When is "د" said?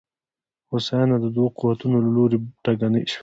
1.21-1.25